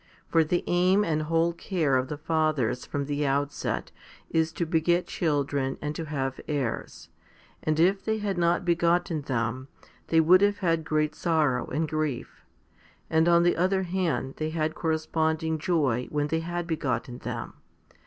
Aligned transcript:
For 0.29 0.43
the 0.43 0.63
aim 0.65 1.03
and 1.03 1.21
whole 1.21 1.53
care 1.53 1.95
of 1.95 2.07
the 2.07 2.17
fathers 2.17 2.87
from 2.87 3.05
the 3.05 3.23
outset 3.27 3.91
is 4.31 4.51
to 4.53 4.65
beget 4.65 5.05
children 5.05 5.77
and 5.79 5.93
to 5.93 6.05
have 6.05 6.39
heirs, 6.47 7.09
and 7.61 7.79
if 7.79 8.03
they 8.03 8.17
had 8.17 8.35
not 8.35 8.65
begotten 8.65 9.21
them, 9.21 9.67
they 10.07 10.19
would 10.19 10.41
have 10.41 10.57
had 10.57 10.85
great 10.85 11.13
sorrow 11.13 11.67
and 11.67 11.87
grief, 11.87 12.43
and 13.11 13.27
on 13.29 13.43
the 13.43 13.55
other 13.55 13.83
hand 13.83 14.33
they 14.37 14.49
had 14.49 14.73
corre 14.73 14.97
sponding 14.97 15.59
joy 15.59 16.07
when 16.09 16.29
they 16.29 16.39
had 16.39 16.65
begotten 16.65 17.19
them. 17.19 17.53